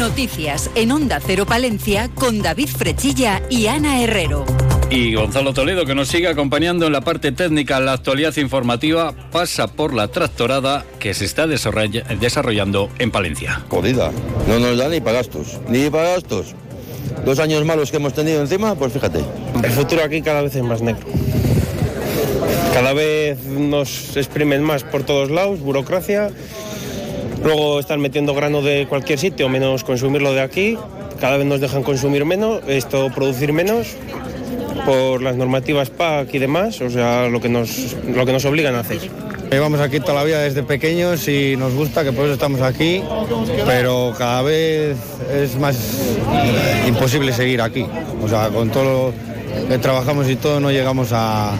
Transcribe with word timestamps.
Noticias 0.00 0.70
en 0.76 0.92
Onda 0.92 1.20
Cero 1.20 1.44
Palencia 1.44 2.08
con 2.14 2.40
David 2.40 2.68
Frechilla 2.68 3.42
y 3.50 3.66
Ana 3.66 4.02
Herrero. 4.02 4.46
Y 4.88 5.14
Gonzalo 5.14 5.52
Toledo, 5.52 5.84
que 5.84 5.94
nos 5.94 6.08
sigue 6.08 6.26
acompañando 6.26 6.86
en 6.86 6.92
la 6.94 7.02
parte 7.02 7.32
técnica, 7.32 7.80
la 7.80 7.92
actualidad 7.92 8.34
informativa, 8.38 9.12
pasa 9.30 9.66
por 9.66 9.92
la 9.92 10.08
tractorada 10.08 10.86
que 10.98 11.12
se 11.12 11.26
está 11.26 11.46
desarrollando 11.46 12.88
en 12.98 13.10
Palencia. 13.10 13.62
Jodida, 13.68 14.10
no 14.48 14.58
nos 14.58 14.78
da 14.78 14.88
ni 14.88 15.02
para 15.02 15.18
gastos, 15.18 15.60
ni 15.68 15.90
para 15.90 16.12
gastos. 16.12 16.54
Dos 17.26 17.38
años 17.38 17.66
malos 17.66 17.90
que 17.90 17.98
hemos 17.98 18.14
tenido 18.14 18.40
encima, 18.40 18.74
pues 18.76 18.94
fíjate. 18.94 19.22
El 19.62 19.70
futuro 19.70 20.02
aquí 20.02 20.22
cada 20.22 20.40
vez 20.40 20.56
es 20.56 20.62
más 20.62 20.80
negro. 20.80 21.06
Cada 22.72 22.94
vez 22.94 23.44
nos 23.44 24.16
exprimen 24.16 24.62
más 24.62 24.82
por 24.82 25.02
todos 25.02 25.30
lados, 25.30 25.60
burocracia. 25.60 26.30
Luego 27.42 27.80
están 27.80 28.00
metiendo 28.00 28.34
grano 28.34 28.62
de 28.62 28.86
cualquier 28.88 29.18
sitio, 29.18 29.48
menos 29.48 29.84
consumirlo 29.84 30.32
de 30.32 30.42
aquí. 30.42 30.76
Cada 31.20 31.36
vez 31.36 31.46
nos 31.46 31.60
dejan 31.60 31.82
consumir 31.82 32.24
menos, 32.24 32.60
esto 32.66 33.10
producir 33.14 33.52
menos 33.52 33.96
por 34.86 35.22
las 35.22 35.36
normativas 35.36 35.90
PAC 35.90 36.34
y 36.34 36.38
demás, 36.38 36.80
o 36.80 36.90
sea, 36.90 37.28
lo 37.28 37.40
que 37.40 37.48
nos, 37.48 37.96
lo 38.06 38.24
que 38.24 38.32
nos 38.32 38.44
obligan 38.44 38.74
a 38.74 38.80
hacer. 38.80 39.00
Llevamos 39.50 39.80
aquí 39.80 40.00
toda 40.00 40.14
la 40.14 40.24
vida 40.24 40.40
desde 40.40 40.62
pequeños 40.62 41.26
y 41.28 41.56
nos 41.56 41.74
gusta 41.74 42.04
que 42.04 42.12
por 42.12 42.24
eso 42.24 42.34
estamos 42.34 42.60
aquí, 42.60 43.02
pero 43.66 44.14
cada 44.16 44.42
vez 44.42 44.96
es 45.34 45.56
más 45.58 45.76
imposible 46.86 47.32
seguir 47.32 47.60
aquí. 47.60 47.84
O 48.22 48.28
sea, 48.28 48.48
con 48.48 48.70
todo 48.70 48.84
lo 48.84 49.68
que 49.68 49.78
trabajamos 49.78 50.28
y 50.30 50.36
todo 50.36 50.60
no 50.60 50.70
llegamos 50.70 51.12
a, 51.12 51.52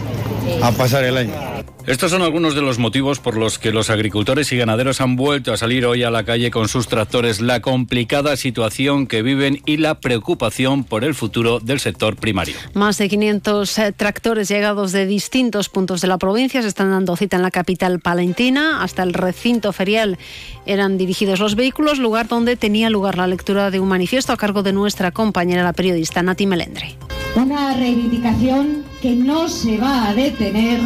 a 0.62 0.72
pasar 0.76 1.04
el 1.04 1.16
año. 1.16 1.49
Estos 1.86 2.10
son 2.10 2.22
algunos 2.22 2.54
de 2.54 2.60
los 2.60 2.78
motivos 2.78 3.20
por 3.20 3.36
los 3.36 3.58
que 3.58 3.72
los 3.72 3.90
agricultores 3.90 4.52
y 4.52 4.56
ganaderos 4.56 5.00
han 5.00 5.16
vuelto 5.16 5.52
a 5.52 5.56
salir 5.56 5.86
hoy 5.86 6.02
a 6.02 6.10
la 6.10 6.24
calle 6.24 6.50
con 6.50 6.68
sus 6.68 6.88
tractores, 6.88 7.40
la 7.40 7.60
complicada 7.60 8.36
situación 8.36 9.06
que 9.06 9.22
viven 9.22 9.62
y 9.64 9.78
la 9.78 9.98
preocupación 9.98 10.84
por 10.84 11.04
el 11.04 11.14
futuro 11.14 11.58
del 11.58 11.80
sector 11.80 12.16
primario. 12.16 12.54
Más 12.74 12.98
de 12.98 13.08
500 13.08 13.78
eh, 13.78 13.92
tractores 13.92 14.48
llegados 14.48 14.92
de 14.92 15.06
distintos 15.06 15.68
puntos 15.68 16.00
de 16.00 16.08
la 16.08 16.18
provincia 16.18 16.62
se 16.62 16.68
están 16.68 16.90
dando 16.90 17.16
cita 17.16 17.36
en 17.36 17.42
la 17.42 17.50
capital 17.50 17.98
palentina. 18.00 18.82
Hasta 18.82 19.02
el 19.02 19.14
recinto 19.14 19.72
ferial 19.72 20.18
eran 20.66 20.98
dirigidos 20.98 21.40
los 21.40 21.56
vehículos, 21.56 21.98
lugar 21.98 22.28
donde 22.28 22.56
tenía 22.56 22.90
lugar 22.90 23.16
la 23.16 23.26
lectura 23.26 23.70
de 23.70 23.80
un 23.80 23.88
manifiesto 23.88 24.32
a 24.32 24.36
cargo 24.36 24.62
de 24.62 24.72
nuestra 24.72 25.12
compañera, 25.12 25.64
la 25.64 25.72
periodista 25.72 26.22
Nati 26.22 26.46
Melendre. 26.46 26.96
Una 27.36 27.74
reivindicación 27.74 28.84
que 29.00 29.12
no 29.12 29.48
se 29.48 29.78
va 29.78 30.08
a 30.08 30.14
detener 30.14 30.80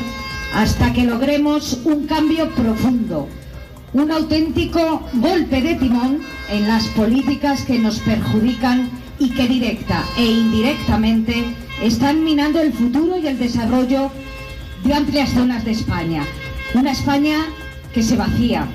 hasta 0.55 0.93
que 0.93 1.05
logremos 1.05 1.81
un 1.85 2.07
cambio 2.07 2.49
profundo, 2.51 3.29
un 3.93 4.11
auténtico 4.11 5.03
golpe 5.15 5.61
de 5.61 5.75
timón 5.75 6.21
en 6.51 6.69
las 6.69 6.87
políticas 6.89 7.63
que 7.63 7.79
nos 7.79 7.99
perjudican 8.01 8.89
y 9.19 9.31
que 9.31 9.49
directa 9.49 10.05
e 10.17 10.25
indirectamente 10.25 11.45
están 11.83 12.23
minando 12.23 12.61
el 12.61 12.73
futuro 12.73 13.19
y 13.19 13.27
el 13.27 13.39
desarrollo 13.39 14.11
de 14.85 14.95
amplias 14.95 15.31
zonas 15.31 15.65
de 15.65 15.73
España. 15.73 16.25
Una 16.75 16.93
España 16.93 17.39
que 17.93 18.03
se 18.03 18.17
vacía, 18.17 18.67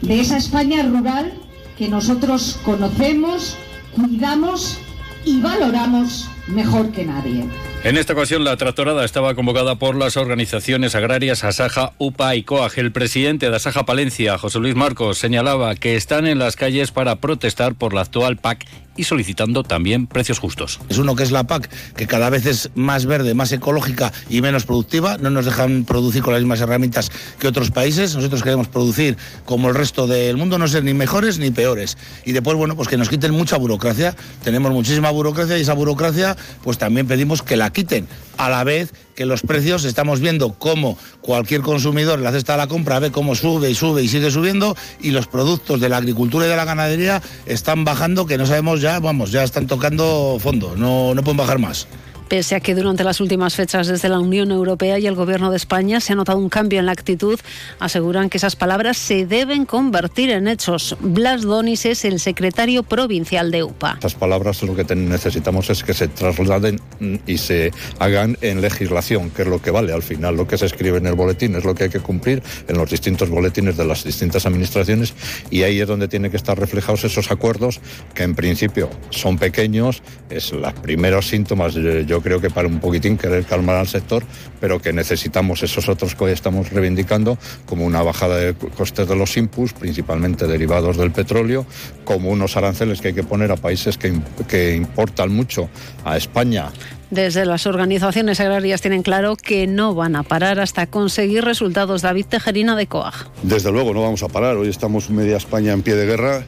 de 0.00 0.20
esa 0.20 0.36
España 0.36 0.82
rural 0.82 1.32
que 1.76 1.88
nosotros 1.88 2.58
conocemos, 2.64 3.56
cuidamos 3.94 4.78
y 5.24 5.40
valoramos 5.40 6.28
mejor 6.48 6.90
que 6.90 7.04
nadie. 7.04 7.46
En 7.84 7.96
esta 7.96 8.12
ocasión 8.12 8.44
la 8.44 8.56
tractorada 8.56 9.04
estaba 9.04 9.34
convocada 9.34 9.74
por 9.74 9.96
las 9.96 10.16
organizaciones 10.16 10.94
agrarias 10.94 11.42
Asaja, 11.42 11.94
UPA 11.98 12.36
y 12.36 12.44
COAG. 12.44 12.78
El 12.78 12.92
presidente 12.92 13.50
de 13.50 13.56
Asaja 13.56 13.84
Palencia, 13.84 14.38
José 14.38 14.60
Luis 14.60 14.76
Marcos, 14.76 15.18
señalaba 15.18 15.74
que 15.74 15.96
están 15.96 16.28
en 16.28 16.38
las 16.38 16.54
calles 16.54 16.92
para 16.92 17.16
protestar 17.16 17.74
por 17.74 17.92
la 17.92 18.02
actual 18.02 18.36
PAC 18.36 18.66
y 18.96 19.04
solicitando 19.04 19.62
también 19.62 20.06
precios 20.06 20.38
justos. 20.38 20.80
Es 20.88 20.98
uno 20.98 21.16
que 21.16 21.22
es 21.22 21.30
la 21.30 21.44
PAC, 21.44 21.70
que 21.94 22.06
cada 22.06 22.30
vez 22.30 22.46
es 22.46 22.70
más 22.74 23.06
verde, 23.06 23.34
más 23.34 23.52
ecológica 23.52 24.12
y 24.28 24.42
menos 24.42 24.64
productiva. 24.64 25.18
No 25.18 25.30
nos 25.30 25.44
dejan 25.44 25.84
producir 25.84 26.22
con 26.22 26.34
las 26.34 26.42
mismas 26.42 26.60
herramientas 26.60 27.10
que 27.38 27.48
otros 27.48 27.70
países. 27.70 28.14
Nosotros 28.14 28.42
queremos 28.42 28.68
producir 28.68 29.16
como 29.44 29.68
el 29.68 29.74
resto 29.74 30.06
del 30.06 30.36
mundo, 30.36 30.58
no 30.58 30.68
ser 30.68 30.84
ni 30.84 30.94
mejores 30.94 31.38
ni 31.38 31.50
peores. 31.50 31.96
Y 32.24 32.32
después, 32.32 32.56
bueno, 32.56 32.76
pues 32.76 32.88
que 32.88 32.96
nos 32.96 33.08
quiten 33.08 33.32
mucha 33.32 33.56
burocracia. 33.56 34.14
Tenemos 34.44 34.72
muchísima 34.72 35.10
burocracia 35.10 35.58
y 35.58 35.62
esa 35.62 35.74
burocracia, 35.74 36.36
pues 36.62 36.78
también 36.78 37.06
pedimos 37.06 37.42
que 37.42 37.56
la 37.56 37.72
quiten. 37.72 38.06
A 38.38 38.48
la 38.48 38.64
vez 38.64 38.92
que 39.14 39.26
los 39.26 39.42
precios 39.42 39.84
estamos 39.84 40.20
viendo 40.20 40.54
cómo 40.54 40.98
cualquier 41.20 41.60
consumidor 41.60 42.18
en 42.18 42.24
la 42.24 42.32
cesta 42.32 42.52
de 42.52 42.58
la 42.58 42.66
compra 42.66 42.98
ve 42.98 43.10
cómo 43.10 43.34
sube 43.34 43.70
y 43.70 43.74
sube 43.74 44.02
y 44.02 44.08
sigue 44.08 44.30
subiendo 44.30 44.76
y 45.00 45.10
los 45.10 45.26
productos 45.26 45.80
de 45.80 45.88
la 45.88 45.98
agricultura 45.98 46.46
y 46.46 46.48
de 46.48 46.56
la 46.56 46.64
ganadería 46.64 47.22
están 47.46 47.84
bajando 47.84 48.26
que 48.26 48.38
no 48.38 48.46
sabemos 48.46 48.80
ya, 48.82 48.98
vamos, 48.98 49.30
ya 49.30 49.44
están 49.44 49.66
tocando 49.66 50.36
fondo, 50.40 50.74
no, 50.76 51.14
no 51.14 51.22
pueden 51.22 51.38
bajar 51.38 51.58
más. 51.58 51.86
Pese 52.32 52.54
a 52.54 52.60
que 52.60 52.74
durante 52.74 53.04
las 53.04 53.20
últimas 53.20 53.54
fechas 53.54 53.88
desde 53.88 54.08
la 54.08 54.18
Unión 54.18 54.50
Europea 54.52 54.98
y 54.98 55.06
el 55.06 55.14
Gobierno 55.14 55.50
de 55.50 55.58
España 55.58 56.00
se 56.00 56.14
ha 56.14 56.16
notado 56.16 56.38
un 56.38 56.48
cambio 56.48 56.78
en 56.80 56.86
la 56.86 56.92
actitud, 56.92 57.38
aseguran 57.78 58.30
que 58.30 58.38
esas 58.38 58.56
palabras 58.56 58.96
se 58.96 59.26
deben 59.26 59.66
convertir 59.66 60.30
en 60.30 60.48
hechos. 60.48 60.96
Blas 61.00 61.42
Donis 61.42 61.84
es 61.84 62.06
el 62.06 62.20
secretario 62.20 62.84
provincial 62.84 63.50
de 63.50 63.64
UPA. 63.64 63.92
Estas 63.96 64.14
palabras 64.14 64.62
lo 64.62 64.74
que 64.74 64.82
necesitamos 64.94 65.68
es 65.68 65.84
que 65.84 65.92
se 65.92 66.08
trasladen 66.08 66.80
y 67.26 67.36
se 67.36 67.70
hagan 67.98 68.38
en 68.40 68.62
legislación, 68.62 69.28
que 69.28 69.42
es 69.42 69.48
lo 69.48 69.60
que 69.60 69.70
vale 69.70 69.92
al 69.92 70.02
final. 70.02 70.34
Lo 70.34 70.48
que 70.48 70.56
se 70.56 70.64
escribe 70.64 70.96
en 70.96 71.08
el 71.08 71.14
boletín 71.14 71.54
es 71.56 71.66
lo 71.66 71.74
que 71.74 71.84
hay 71.84 71.90
que 71.90 72.00
cumplir 72.00 72.42
en 72.66 72.78
los 72.78 72.88
distintos 72.88 73.28
boletines 73.28 73.76
de 73.76 73.84
las 73.84 74.04
distintas 74.04 74.46
administraciones 74.46 75.12
y 75.50 75.64
ahí 75.64 75.80
es 75.80 75.86
donde 75.86 76.08
tienen 76.08 76.30
que 76.30 76.38
estar 76.38 76.58
reflejados 76.58 77.04
esos 77.04 77.30
acuerdos 77.30 77.82
que 78.14 78.22
en 78.22 78.34
principio 78.34 78.88
son 79.10 79.36
pequeños, 79.36 80.02
es 80.30 80.50
los 80.52 80.72
primeros 80.72 81.28
síntomas, 81.28 81.74
yo 81.74 82.21
creo 82.22 82.40
que 82.40 82.50
para 82.50 82.68
un 82.68 82.80
poquitín 82.80 83.18
querer 83.18 83.44
calmar 83.44 83.76
al 83.76 83.88
sector, 83.88 84.24
pero 84.60 84.80
que 84.80 84.92
necesitamos 84.92 85.62
esos 85.62 85.88
otros 85.88 86.14
que 86.14 86.24
hoy 86.24 86.32
estamos 86.32 86.70
reivindicando, 86.70 87.38
como 87.66 87.84
una 87.84 88.02
bajada 88.02 88.36
de 88.36 88.54
costes 88.54 89.08
de 89.08 89.16
los 89.16 89.36
inputs, 89.36 89.72
principalmente 89.72 90.46
derivados 90.46 90.96
del 90.96 91.10
petróleo, 91.10 91.66
como 92.04 92.30
unos 92.30 92.56
aranceles 92.56 93.00
que 93.00 93.08
hay 93.08 93.14
que 93.14 93.24
poner 93.24 93.52
a 93.52 93.56
países 93.56 93.98
que, 93.98 94.12
que 94.48 94.74
importan 94.74 95.32
mucho 95.32 95.68
a 96.04 96.16
España 96.16 96.70
desde 97.12 97.44
las 97.44 97.66
organizaciones 97.66 98.40
agrarias 98.40 98.80
tienen 98.80 99.02
claro 99.02 99.36
que 99.36 99.66
no 99.66 99.94
van 99.94 100.16
a 100.16 100.22
parar 100.22 100.58
hasta 100.58 100.86
conseguir 100.86 101.44
resultados. 101.44 102.00
David 102.00 102.24
Tejerina 102.24 102.74
de 102.74 102.86
COAG. 102.86 103.28
Desde 103.42 103.70
luego 103.70 103.92
no 103.92 104.00
vamos 104.00 104.22
a 104.22 104.28
parar. 104.28 104.56
Hoy 104.56 104.68
estamos 104.68 105.10
media 105.10 105.36
España 105.36 105.74
en 105.74 105.82
pie 105.82 105.94
de 105.94 106.06
guerra 106.06 106.44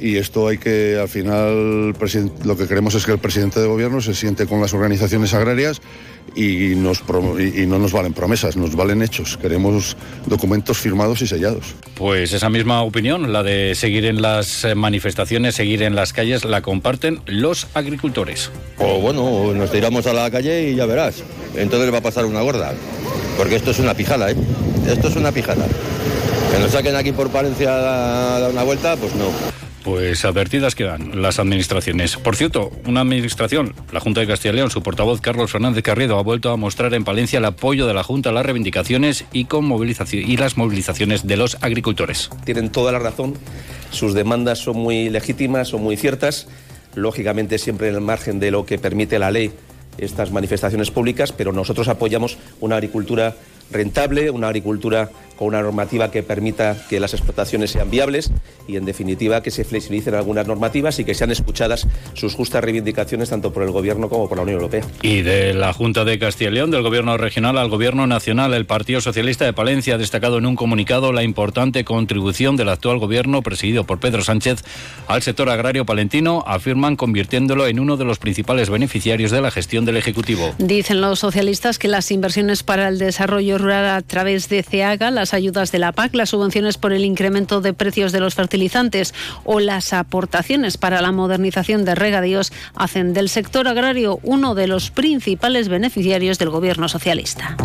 y 0.00 0.16
esto 0.16 0.48
hay 0.48 0.58
que, 0.58 0.98
al 1.00 1.08
final, 1.08 1.94
lo 2.44 2.56
que 2.56 2.66
queremos 2.66 2.94
es 2.94 3.06
que 3.06 3.12
el 3.12 3.18
presidente 3.18 3.60
de 3.60 3.66
gobierno 3.66 4.00
se 4.00 4.14
siente 4.14 4.46
con 4.46 4.60
las 4.60 4.74
organizaciones 4.74 5.32
agrarias 5.34 5.80
y, 6.34 6.74
nos, 6.76 7.02
y 7.38 7.66
no 7.66 7.78
nos 7.78 7.92
valen 7.92 8.12
promesas, 8.12 8.56
nos 8.56 8.74
valen 8.76 9.02
hechos. 9.02 9.36
Queremos 9.36 9.96
documentos 10.26 10.78
firmados 10.78 11.22
y 11.22 11.26
sellados. 11.26 11.74
Pues 11.94 12.32
esa 12.32 12.50
misma 12.50 12.82
opinión, 12.82 13.32
la 13.32 13.42
de 13.42 13.74
seguir 13.74 14.04
en 14.04 14.20
las 14.20 14.66
manifestaciones, 14.76 15.54
seguir 15.54 15.82
en 15.82 15.94
las 15.94 16.12
calles, 16.12 16.44
la 16.44 16.60
comparten 16.60 17.20
los 17.26 17.68
agricultores. 17.74 18.50
O 18.78 19.00
bueno, 19.00 19.54
nos 19.54 19.70
tiramos 19.70 20.06
a 20.06 20.12
la 20.12 20.30
calle 20.30 20.70
y 20.70 20.74
ya 20.74 20.86
verás. 20.86 21.22
Entonces 21.56 21.92
va 21.92 21.98
a 21.98 22.02
pasar 22.02 22.26
una 22.26 22.42
gorda. 22.42 22.74
Porque 23.36 23.56
esto 23.56 23.70
es 23.70 23.78
una 23.78 23.94
pijada, 23.94 24.30
¿eh? 24.30 24.36
Esto 24.88 25.08
es 25.08 25.16
una 25.16 25.32
pijada. 25.32 25.66
Que 26.52 26.58
nos 26.58 26.70
saquen 26.70 26.96
aquí 26.96 27.12
por 27.12 27.30
Palencia 27.30 27.74
a 27.74 28.40
dar 28.40 28.50
una 28.50 28.62
vuelta, 28.62 28.96
pues 28.96 29.14
no. 29.14 29.26
Pues 29.86 30.24
advertidas 30.24 30.74
quedan 30.74 31.22
las 31.22 31.38
administraciones. 31.38 32.16
Por 32.16 32.34
cierto, 32.34 32.72
una 32.88 33.02
administración, 33.02 33.72
la 33.92 34.00
Junta 34.00 34.20
de 34.20 34.26
Castilla 34.26 34.52
y 34.52 34.56
León, 34.56 34.70
su 34.72 34.82
portavoz 34.82 35.20
Carlos 35.20 35.52
Fernández 35.52 35.84
Carriedo 35.84 36.18
ha 36.18 36.24
vuelto 36.24 36.50
a 36.50 36.56
mostrar 36.56 36.92
en 36.94 37.04
Palencia 37.04 37.38
el 37.38 37.44
apoyo 37.44 37.86
de 37.86 37.94
la 37.94 38.02
Junta 38.02 38.30
a 38.30 38.32
las 38.32 38.44
reivindicaciones 38.44 39.26
y, 39.32 39.44
con 39.44 39.64
movilización, 39.64 40.28
y 40.28 40.38
las 40.38 40.56
movilizaciones 40.56 41.28
de 41.28 41.36
los 41.36 41.56
agricultores. 41.60 42.30
Tienen 42.44 42.70
toda 42.70 42.90
la 42.90 42.98
razón, 42.98 43.34
sus 43.92 44.12
demandas 44.12 44.58
son 44.58 44.76
muy 44.76 45.08
legítimas, 45.08 45.68
son 45.68 45.84
muy 45.84 45.96
ciertas, 45.96 46.48
lógicamente 46.96 47.56
siempre 47.56 47.88
en 47.88 47.94
el 47.94 48.00
margen 48.00 48.40
de 48.40 48.50
lo 48.50 48.66
que 48.66 48.78
permite 48.78 49.20
la 49.20 49.30
ley 49.30 49.52
estas 49.98 50.32
manifestaciones 50.32 50.90
públicas, 50.90 51.30
pero 51.30 51.52
nosotros 51.52 51.86
apoyamos 51.86 52.38
una 52.60 52.74
agricultura 52.74 53.36
rentable, 53.70 54.30
una 54.30 54.48
agricultura 54.48 55.10
con 55.36 55.48
una 55.48 55.62
normativa 55.62 56.10
que 56.10 56.22
permita 56.22 56.76
que 56.88 57.00
las 57.00 57.14
explotaciones 57.14 57.70
sean 57.70 57.90
viables 57.90 58.30
y, 58.66 58.76
en 58.76 58.84
definitiva, 58.84 59.42
que 59.42 59.50
se 59.50 59.64
flexibilicen 59.64 60.14
algunas 60.14 60.46
normativas 60.46 60.98
y 60.98 61.04
que 61.04 61.14
sean 61.14 61.30
escuchadas 61.30 61.86
sus 62.14 62.34
justas 62.34 62.64
reivindicaciones 62.64 63.30
tanto 63.30 63.52
por 63.52 63.62
el 63.62 63.70
Gobierno 63.70 64.08
como 64.08 64.28
por 64.28 64.38
la 64.38 64.42
Unión 64.42 64.56
Europea. 64.60 64.84
Y 65.02 65.22
de 65.22 65.54
la 65.54 65.72
Junta 65.72 66.04
de 66.04 66.18
Castilla 66.18 66.50
y 66.50 66.54
León, 66.54 66.70
del 66.70 66.82
Gobierno 66.82 67.16
regional 67.16 67.58
al 67.58 67.68
Gobierno 67.68 68.06
nacional, 68.06 68.54
el 68.54 68.66
Partido 68.66 69.00
Socialista 69.00 69.44
de 69.44 69.52
Palencia 69.52 69.94
ha 69.94 69.98
destacado 69.98 70.38
en 70.38 70.46
un 70.46 70.56
comunicado 70.56 71.12
la 71.12 71.22
importante 71.22 71.84
contribución 71.84 72.56
del 72.56 72.68
actual 72.68 72.98
Gobierno, 72.98 73.42
presidido 73.42 73.84
por 73.84 74.00
Pedro 74.00 74.24
Sánchez, 74.24 74.64
al 75.06 75.22
sector 75.22 75.50
agrario 75.50 75.84
palentino, 75.84 76.44
afirman 76.46 76.96
convirtiéndolo 76.96 77.66
en 77.66 77.80
uno 77.80 77.96
de 77.96 78.04
los 78.04 78.18
principales 78.18 78.70
beneficiarios 78.70 79.30
de 79.30 79.40
la 79.40 79.50
gestión 79.50 79.84
del 79.84 79.96
Ejecutivo. 79.96 80.54
Dicen 80.58 81.00
los 81.00 81.20
socialistas 81.20 81.78
que 81.78 81.88
las 81.88 82.10
inversiones 82.10 82.62
para 82.62 82.88
el 82.88 82.98
desarrollo 82.98 83.58
rural 83.58 83.86
a 83.86 84.02
través 84.02 84.48
de 84.48 84.62
CEAGA, 84.62 85.10
las 85.10 85.25
las 85.26 85.34
ayudas 85.34 85.72
de 85.72 85.80
la 85.80 85.90
PAC, 85.90 86.14
las 86.14 86.30
subvenciones 86.30 86.78
por 86.78 86.92
el 86.92 87.04
incremento 87.04 87.60
de 87.60 87.72
precios 87.72 88.12
de 88.12 88.20
los 88.20 88.36
fertilizantes 88.36 89.12
o 89.42 89.58
las 89.58 89.92
aportaciones 89.92 90.76
para 90.76 91.02
la 91.02 91.10
modernización 91.10 91.84
de 91.84 91.96
regadíos 91.96 92.52
hacen 92.76 93.12
del 93.12 93.28
sector 93.28 93.66
agrario 93.66 94.20
uno 94.22 94.54
de 94.54 94.68
los 94.68 94.92
principales 94.92 95.68
beneficiarios 95.68 96.38
del 96.38 96.50
gobierno 96.50 96.88
socialista. 96.88 97.56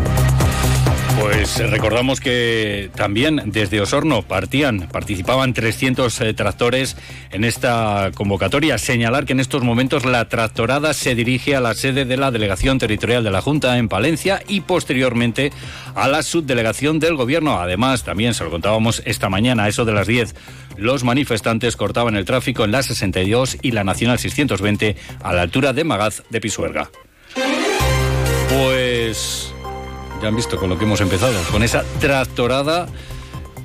Pues 1.21 1.59
eh, 1.59 1.68
recordamos 1.68 2.19
que 2.19 2.89
también 2.95 3.44
desde 3.45 3.79
Osorno 3.79 4.23
partían, 4.23 4.89
participaban 4.91 5.53
300 5.53 6.19
eh, 6.19 6.33
tractores 6.33 6.97
en 7.29 7.44
esta 7.44 8.09
convocatoria. 8.15 8.79
Señalar 8.79 9.25
que 9.25 9.33
en 9.33 9.39
estos 9.39 9.63
momentos 9.63 10.03
la 10.03 10.27
tractorada 10.29 10.95
se 10.95 11.13
dirige 11.13 11.56
a 11.56 11.62
la 11.62 11.75
sede 11.75 12.06
de 12.06 12.18
la 12.18 12.31
Delegación 12.31 12.79
Territorial 12.79 13.23
de 13.23 13.29
la 13.29 13.41
Junta 13.41 13.77
en 13.77 13.88
Palencia 13.88 14.41
y 14.47 14.62
posteriormente 14.62 15.51
a 15.94 16.07
la 16.07 16.23
subdelegación 16.23 17.00
del 17.00 17.15
Gobierno. 17.15 17.59
Además, 17.59 18.03
también 18.03 18.33
se 18.33 18.44
lo 18.44 18.50
contábamos 18.50 19.03
esta 19.06 19.29
mañana, 19.29 19.65
a 19.65 19.69
eso 19.69 19.85
de 19.85 19.94
las 19.94 20.07
10, 20.07 20.33
los 20.77 21.03
manifestantes 21.03 21.75
cortaban 21.75 22.15
el 22.15 22.25
tráfico 22.25 22.63
en 22.65 22.71
la 22.71 22.81
62 22.81 23.57
y 23.62 23.71
la 23.71 23.83
Nacional 23.83 24.17
620 24.17 24.95
a 25.21 25.33
la 25.33 25.44
altura 25.44 25.71
de 25.74 25.83
Magaz 25.83 26.24
de 26.31 26.41
Pisuerga. 26.41 26.89
Pues 28.50 29.53
ya 30.21 30.27
han 30.27 30.35
visto 30.35 30.57
con 30.57 30.69
lo 30.69 30.77
que 30.77 30.85
hemos 30.85 31.01
empezado, 31.01 31.33
con 31.51 31.63
esa 31.63 31.83
tractorada 32.00 32.88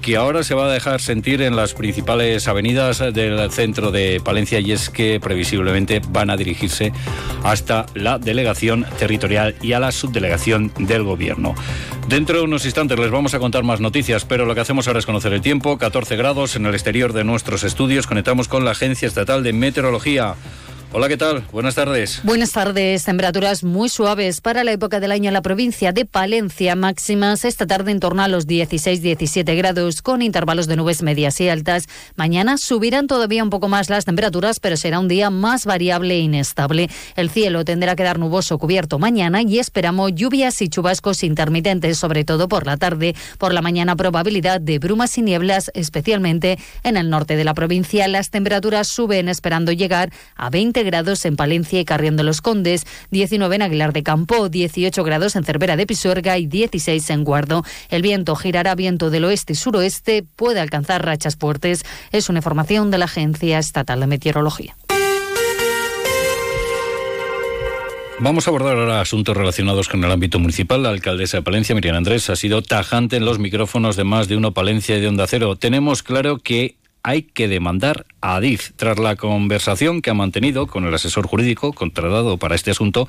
que 0.00 0.17
ahora 0.17 0.44
se 0.44 0.55
va 0.55 0.67
a 0.67 0.70
dejar 0.70 1.00
sentir 1.00 1.43
en 1.43 1.56
las 1.56 1.75
principales 1.75 2.47
avenidas 2.47 2.99
del 3.12 3.50
centro 3.50 3.91
de 3.91 4.20
Palencia 4.25 4.61
y 4.61 4.70
es 4.70 4.88
que 4.88 5.19
previsiblemente 5.19 6.00
van 6.11 6.31
a 6.31 6.37
dirigirse 6.37 6.93
hasta 7.43 7.87
la 7.94 8.19
delegación 8.19 8.87
territorial 8.99 9.56
y 9.62 9.73
a 9.73 9.81
la 9.81 9.91
subdelegación 9.91 10.73
del 10.79 11.03
gobierno. 11.03 11.56
Dentro 12.08 12.38
de 12.38 12.44
unos 12.44 12.64
instantes 12.64 12.97
les 13.00 13.11
vamos 13.11 13.35
a 13.35 13.41
contar 13.41 13.64
más 13.64 13.81
noticias, 13.81 14.25
pero 14.25 14.47
lo 14.47 14.55
que 14.55 14.61
hacemos 14.61 14.87
ahora 14.87 15.00
es 15.00 15.06
conocer 15.06 15.32
el 15.32 15.41
tiempo. 15.41 15.76
14 15.76 16.14
grados 16.14 16.55
en 16.55 16.67
el 16.67 16.75
exterior 16.75 17.12
de 17.12 17.25
nuestros 17.25 17.64
estudios. 17.64 18.06
Conectamos 18.06 18.47
con 18.47 18.64
la 18.64 18.70
Agencia 18.70 19.09
Estatal 19.09 19.43
de 19.43 19.52
Meteorología. 19.52 20.37
Hola, 20.99 21.09
¿qué 21.09 21.19
tal? 21.19 21.45
Buenas 21.53 21.75
tardes. 21.75 22.21
Buenas 22.23 22.53
tardes. 22.53 23.05
Temperaturas 23.05 23.63
muy 23.63 23.91
suaves 23.91 24.41
para 24.41 24.65
la 24.65 24.73
época 24.73 24.99
del 24.99 25.13
año 25.13 25.29
en 25.29 25.35
la 25.35 25.43
provincia 25.43 25.93
de 25.93 26.07
Palencia. 26.07 26.75
Máximas 26.75 27.45
esta 27.45 27.67
tarde 27.67 27.93
en 27.93 28.01
torno 28.01 28.23
a 28.23 28.29
los 28.29 28.47
16-17 28.47 29.55
grados, 29.59 30.01
con 30.01 30.23
intervalos 30.23 30.67
de 30.69 30.77
nubes 30.77 31.03
medias 31.03 31.39
y 31.43 31.51
altas. 31.51 31.85
Mañana 32.15 32.57
subirán 32.57 33.09
todavía 33.09 33.45
un 33.45 33.51
poco 33.51 33.69
más 33.69 33.91
las 33.91 34.07
temperaturas, 34.07 34.59
pero 34.59 34.79
será 34.79 34.99
un 34.99 35.07
día 35.07 35.29
más 35.29 35.67
variable 35.67 36.15
e 36.15 36.21
inestable. 36.21 36.89
El 37.15 37.29
cielo 37.29 37.67
tendrá 37.67 37.95
que 37.95 38.03
dar 38.03 38.19
nuboso 38.19 38.57
cubierto 38.57 38.99
mañana 38.99 39.43
y 39.43 39.59
esperamos 39.59 40.13
lluvias 40.15 40.63
y 40.63 40.71
chubascos 40.71 41.25
intermitentes, 41.25 41.99
sobre 41.99 42.25
todo 42.25 42.49
por 42.49 42.65
la 42.65 42.79
tarde. 42.79 43.15
Por 43.37 43.53
la 43.53 43.61
mañana, 43.61 43.97
probabilidad 43.97 44.63
de 44.63 44.79
brumas 44.79 45.19
y 45.19 45.21
nieblas, 45.21 45.71
especialmente 45.75 46.59
en 46.85 46.97
el 46.97 47.11
norte 47.11 47.37
de 47.37 47.45
la 47.45 47.53
provincia. 47.53 48.09
Las 48.09 48.31
temperaturas 48.31 48.89
suben 48.89 49.29
esperando 49.29 49.73
llegar 49.73 50.11
a 50.37 50.49
20 50.49 50.86
grados 50.87 51.27
en 51.27 51.37
Palencia 51.37 51.79
y 51.79 51.85
Carrión 51.85 52.17
de 52.17 52.23
los 52.23 52.41
Condes, 52.41 52.87
19 53.11 53.56
en 53.56 53.62
Aguilar 53.62 53.93
de 53.93 54.03
Campo, 54.03 54.49
18 54.49 55.05
grados 55.05 55.37
en 55.37 55.44
Cervera 55.44 55.77
de 55.77 55.87
Pisuerga 55.87 56.38
y 56.38 56.47
16 56.47 57.11
en 57.11 57.25
Guardo. 57.25 57.62
El 57.91 58.00
viento 58.00 58.35
girará 58.37 58.75
viento 58.75 59.11
del 59.11 59.25
oeste 59.27 59.53
y 59.53 59.56
suroeste, 59.56 60.25
puede 60.37 60.61
alcanzar 60.61 61.05
rachas 61.05 61.37
fuertes. 61.37 61.83
Es 62.12 62.31
una 62.31 62.38
información 62.38 62.91
de 62.91 62.97
la 62.97 63.05
Agencia 63.05 63.59
Estatal 63.59 64.00
de 64.00 64.06
Meteorología. 64.06 64.75
Vamos 68.19 68.47
a 68.47 68.50
abordar 68.50 68.79
ahora 68.79 69.03
asuntos 69.03 69.37
relacionados 69.37 69.91
con 69.91 70.03
el 70.03 70.11
ámbito 70.11 70.38
municipal. 70.38 70.83
La 70.83 70.88
alcaldesa 70.88 71.37
de 71.37 71.43
Palencia, 71.43 71.75
Miriam 71.75 71.97
Andrés, 71.97 72.31
ha 72.31 72.37
sido 72.37 72.62
tajante 72.62 73.17
en 73.17 73.27
los 73.27 73.38
micrófonos 73.38 73.94
de 73.94 74.05
más 74.05 74.27
de 74.27 74.38
uno 74.38 74.53
Palencia 74.53 74.97
y 74.97 75.03
de 75.03 75.09
Onda 75.09 75.27
Cero. 75.27 75.56
Tenemos 75.56 76.03
claro 76.03 76.38
que 76.38 76.77
hay 77.03 77.23
que 77.23 77.47
demandar 77.47 78.06
Adif. 78.34 78.73
Tras 78.76 78.99
la 78.99 79.14
conversación 79.14 80.02
que 80.02 80.11
ha 80.11 80.14
mantenido 80.14 80.67
con 80.67 80.84
el 80.84 80.94
asesor 80.94 81.26
jurídico 81.26 81.73
contratado 81.73 82.38
para 82.38 82.55
este 82.55 82.73
asunto, 82.73 83.08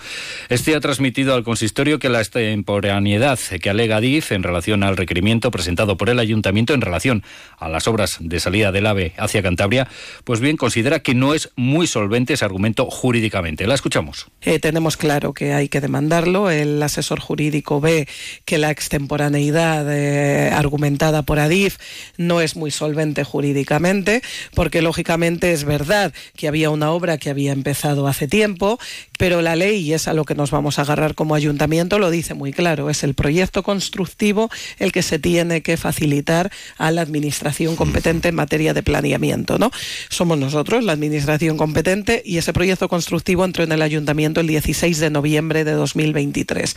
este 0.49 0.75
ha 0.75 0.79
transmitido 0.79 1.33
al 1.33 1.43
consistorio 1.43 1.97
que 1.97 2.09
la 2.09 2.19
extemporaneidad 2.19 3.39
que 3.39 3.69
alega 3.69 3.97
Adif 3.97 4.31
en 4.31 4.43
relación 4.43 4.83
al 4.83 4.97
requerimiento 4.97 5.49
presentado 5.49 5.97
por 5.97 6.09
el 6.09 6.19
ayuntamiento 6.19 6.73
en 6.73 6.81
relación 6.81 7.23
a 7.57 7.69
las 7.69 7.87
obras 7.87 8.17
de 8.19 8.39
salida 8.39 8.71
del 8.71 8.85
AVE 8.85 9.13
hacia 9.17 9.41
Cantabria, 9.41 9.87
pues 10.23 10.39
bien 10.39 10.57
considera 10.57 10.99
que 10.99 11.15
no 11.15 11.33
es 11.33 11.49
muy 11.55 11.87
solvente 11.87 12.33
ese 12.33 12.45
argumento 12.45 12.85
jurídicamente. 12.85 13.65
La 13.65 13.73
escuchamos. 13.73 14.27
Eh, 14.41 14.59
tenemos 14.59 14.97
claro 14.97 15.33
que 15.33 15.53
hay 15.53 15.69
que 15.69 15.81
demandarlo. 15.81 16.51
El 16.51 16.81
asesor 16.83 17.19
jurídico 17.19 17.81
ve 17.81 18.07
que 18.45 18.57
la 18.57 18.69
extemporaneidad 18.69 19.85
eh, 19.91 20.51
argumentada 20.51 21.23
por 21.23 21.39
Adif 21.39 21.77
no 22.17 22.41
es 22.41 22.55
muy 22.55 22.71
solvente 22.71 23.23
jurídicamente 23.23 24.21
porque 24.53 24.81
lógicamente 24.81 25.06
es 25.53 25.63
verdad 25.63 26.13
que 26.35 26.47
había 26.47 26.69
una 26.69 26.91
obra 26.91 27.17
que 27.17 27.29
había 27.29 27.53
empezado 27.53 28.07
hace 28.07 28.27
tiempo, 28.27 28.77
pero 29.17 29.41
la 29.41 29.55
ley, 29.55 29.77
y 29.79 29.93
es 29.93 30.07
a 30.07 30.13
lo 30.13 30.25
que 30.25 30.35
nos 30.35 30.51
vamos 30.51 30.79
a 30.79 30.83
agarrar 30.83 31.15
como 31.15 31.35
ayuntamiento, 31.35 31.99
lo 31.99 32.09
dice 32.09 32.33
muy 32.33 32.53
claro, 32.53 32.89
es 32.89 33.03
el 33.03 33.13
proyecto 33.13 33.63
constructivo 33.63 34.49
el 34.79 34.91
que 34.91 35.01
se 35.01 35.19
tiene 35.19 35.61
que 35.61 35.77
facilitar 35.77 36.51
a 36.77 36.91
la 36.91 37.01
administración 37.01 37.75
competente 37.75 38.29
en 38.29 38.35
materia 38.35 38.73
de 38.73 38.83
planeamiento, 38.83 39.57
¿no? 39.57 39.71
Somos 40.09 40.37
nosotros 40.37 40.83
la 40.83 40.93
administración 40.93 41.57
competente 41.57 42.21
y 42.25 42.37
ese 42.37 42.53
proyecto 42.53 42.87
constructivo 42.87 43.45
entró 43.45 43.63
en 43.63 43.71
el 43.71 43.81
ayuntamiento 43.81 44.41
el 44.41 44.47
16 44.47 44.99
de 44.99 45.09
noviembre 45.09 45.63
de 45.63 45.73
2023. 45.73 46.75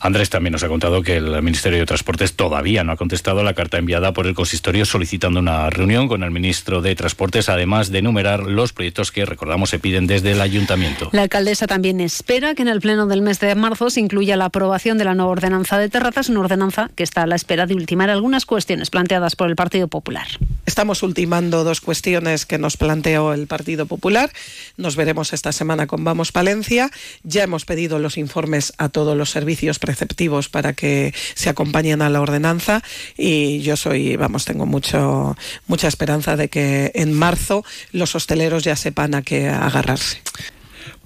Andrés 0.00 0.30
también 0.30 0.52
nos 0.52 0.62
ha 0.62 0.68
contado 0.68 1.02
que 1.02 1.16
el 1.16 1.42
Ministerio 1.42 1.78
de 1.78 1.86
Transportes 1.86 2.34
todavía 2.34 2.84
no 2.84 2.92
ha 2.92 2.96
contestado 2.96 3.40
a 3.40 3.44
la 3.44 3.54
carta 3.54 3.78
enviada 3.78 4.12
por 4.12 4.26
el 4.26 4.34
consistorio 4.34 4.84
solicitando 4.84 5.40
una 5.40 5.70
reunión 5.70 6.08
con 6.08 6.22
el 6.22 6.30
ministro 6.30 6.82
de 6.82 6.94
Transportes, 6.94 7.48
además 7.48 7.90
de 7.90 7.98
enumerar 7.98 8.44
los 8.44 8.72
proyectos 8.72 9.10
que, 9.10 9.24
recordamos, 9.24 9.70
se 9.70 9.78
piden 9.78 10.06
desde 10.06 10.32
el 10.32 10.40
ayuntamiento. 10.40 11.08
La 11.12 11.28
alcaldesa 11.46 11.68
también 11.68 12.00
espera 12.00 12.56
que 12.56 12.62
en 12.62 12.68
el 12.68 12.80
pleno 12.80 13.06
del 13.06 13.22
mes 13.22 13.38
de 13.38 13.54
marzo 13.54 13.88
se 13.88 14.00
incluya 14.00 14.36
la 14.36 14.46
aprobación 14.46 14.98
de 14.98 15.04
la 15.04 15.14
nueva 15.14 15.30
ordenanza 15.30 15.78
de 15.78 15.88
terrazas, 15.88 16.28
una 16.28 16.40
ordenanza 16.40 16.90
que 16.96 17.04
está 17.04 17.22
a 17.22 17.26
la 17.28 17.36
espera 17.36 17.66
de 17.66 17.74
ultimar 17.74 18.10
algunas 18.10 18.46
cuestiones 18.46 18.90
planteadas 18.90 19.36
por 19.36 19.48
el 19.48 19.54
Partido 19.54 19.86
Popular. 19.86 20.26
Estamos 20.66 21.04
ultimando 21.04 21.62
dos 21.62 21.80
cuestiones 21.80 22.46
que 22.46 22.58
nos 22.58 22.76
planteó 22.76 23.32
el 23.32 23.46
Partido 23.46 23.86
Popular. 23.86 24.32
Nos 24.76 24.96
veremos 24.96 25.32
esta 25.32 25.52
semana 25.52 25.86
con 25.86 26.02
Vamos 26.02 26.32
Palencia. 26.32 26.90
Ya 27.22 27.44
hemos 27.44 27.64
pedido 27.64 28.00
los 28.00 28.18
informes 28.18 28.72
a 28.76 28.88
todos 28.88 29.16
los 29.16 29.30
servicios 29.30 29.78
preceptivos 29.78 30.48
para 30.48 30.72
que 30.72 31.14
se 31.34 31.48
acompañen 31.48 32.02
a 32.02 32.10
la 32.10 32.20
ordenanza 32.22 32.82
y 33.16 33.60
yo 33.60 33.76
soy, 33.76 34.16
vamos, 34.16 34.46
tengo 34.46 34.66
mucho, 34.66 35.36
mucha 35.68 35.86
esperanza 35.86 36.34
de 36.34 36.48
que 36.48 36.90
en 36.96 37.12
marzo 37.12 37.64
los 37.92 38.16
hosteleros 38.16 38.64
ya 38.64 38.74
sepan 38.74 39.14
a 39.14 39.22
qué 39.22 39.48
agarrarse. 39.48 40.22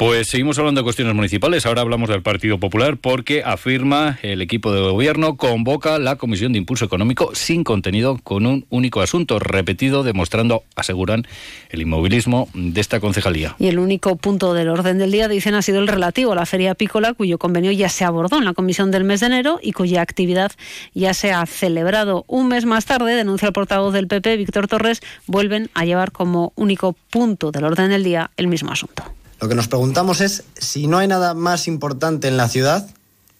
Pues 0.00 0.28
seguimos 0.28 0.58
hablando 0.58 0.80
de 0.80 0.84
cuestiones 0.84 1.14
municipales. 1.14 1.66
Ahora 1.66 1.82
hablamos 1.82 2.08
del 2.08 2.22
Partido 2.22 2.56
Popular 2.58 2.96
porque 2.96 3.42
afirma 3.44 4.18
el 4.22 4.40
equipo 4.40 4.72
de 4.72 4.80
gobierno 4.80 5.36
convoca 5.36 5.98
la 5.98 6.16
Comisión 6.16 6.52
de 6.52 6.58
Impulso 6.58 6.86
Económico 6.86 7.34
sin 7.34 7.64
contenido 7.64 8.18
con 8.24 8.46
un 8.46 8.64
único 8.70 9.02
asunto 9.02 9.38
repetido, 9.38 10.02
demostrando, 10.02 10.64
aseguran, 10.74 11.26
el 11.68 11.82
inmovilismo 11.82 12.48
de 12.54 12.80
esta 12.80 12.98
concejalía. 12.98 13.56
Y 13.58 13.66
el 13.66 13.78
único 13.78 14.16
punto 14.16 14.54
del 14.54 14.70
orden 14.70 14.96
del 14.96 15.12
día, 15.12 15.28
dicen, 15.28 15.52
ha 15.52 15.60
sido 15.60 15.80
el 15.80 15.86
relativo 15.86 16.32
a 16.32 16.34
la 16.34 16.46
Feria 16.46 16.74
Pícola, 16.74 17.12
cuyo 17.12 17.36
convenio 17.36 17.70
ya 17.70 17.90
se 17.90 18.06
abordó 18.06 18.38
en 18.38 18.46
la 18.46 18.54
comisión 18.54 18.90
del 18.90 19.04
mes 19.04 19.20
de 19.20 19.26
enero 19.26 19.60
y 19.62 19.72
cuya 19.72 20.00
actividad 20.00 20.50
ya 20.94 21.12
se 21.12 21.32
ha 21.32 21.44
celebrado. 21.44 22.24
Un 22.26 22.48
mes 22.48 22.64
más 22.64 22.86
tarde, 22.86 23.14
denuncia 23.14 23.48
el 23.48 23.52
portavoz 23.52 23.92
del 23.92 24.06
PP, 24.06 24.38
Víctor 24.38 24.66
Torres, 24.66 25.02
vuelven 25.26 25.68
a 25.74 25.84
llevar 25.84 26.10
como 26.10 26.54
único 26.56 26.96
punto 27.10 27.50
del 27.52 27.64
orden 27.64 27.90
del 27.90 28.02
día 28.02 28.30
el 28.38 28.46
mismo 28.46 28.72
asunto. 28.72 29.04
Lo 29.40 29.48
que 29.48 29.54
nos 29.54 29.68
preguntamos 29.68 30.20
es 30.20 30.44
si 30.58 30.86
no 30.86 30.98
hay 30.98 31.08
nada 31.08 31.34
más 31.34 31.66
importante 31.66 32.28
en 32.28 32.36
la 32.36 32.48
ciudad 32.48 32.88